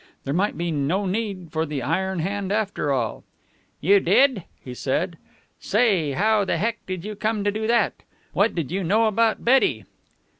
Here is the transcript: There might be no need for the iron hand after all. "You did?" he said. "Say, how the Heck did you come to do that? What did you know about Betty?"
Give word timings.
There 0.23 0.33
might 0.33 0.57
be 0.57 0.71
no 0.71 1.05
need 1.05 1.51
for 1.51 1.63
the 1.63 1.83
iron 1.83 2.21
hand 2.21 2.51
after 2.51 2.91
all. 2.91 3.23
"You 3.81 3.99
did?" 3.99 4.45
he 4.59 4.73
said. 4.73 5.19
"Say, 5.59 6.13
how 6.13 6.43
the 6.43 6.57
Heck 6.57 6.83
did 6.87 7.05
you 7.05 7.13
come 7.15 7.43
to 7.43 7.51
do 7.51 7.67
that? 7.67 7.93
What 8.33 8.55
did 8.55 8.71
you 8.71 8.83
know 8.83 9.05
about 9.05 9.45
Betty?" 9.45 9.85